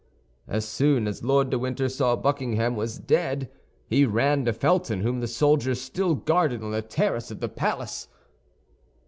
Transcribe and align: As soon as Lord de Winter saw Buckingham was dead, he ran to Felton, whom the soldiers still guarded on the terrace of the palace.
As 0.47 0.67
soon 0.67 1.07
as 1.07 1.23
Lord 1.23 1.51
de 1.51 1.59
Winter 1.59 1.87
saw 1.87 2.15
Buckingham 2.15 2.75
was 2.75 2.97
dead, 2.97 3.51
he 3.85 4.03
ran 4.03 4.45
to 4.45 4.51
Felton, 4.51 5.01
whom 5.01 5.19
the 5.19 5.27
soldiers 5.27 5.79
still 5.79 6.15
guarded 6.15 6.63
on 6.63 6.71
the 6.71 6.81
terrace 6.81 7.29
of 7.29 7.39
the 7.39 7.47
palace. 7.47 8.07